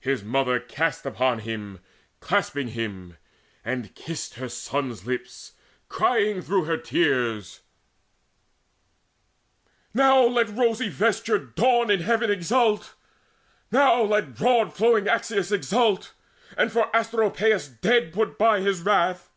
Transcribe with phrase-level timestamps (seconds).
[0.00, 1.78] His mother cast her on him,
[2.18, 3.18] clasping him,
[3.64, 5.52] And kissed her son's lips,
[5.88, 7.60] crying through her tears:
[9.94, 12.94] "Now let the rosy vestured Dawn in heaven Exult!
[13.70, 16.14] Now let broad flowing Axius Exult,
[16.56, 19.30] and for Asteropaeus dead Put by his wrath!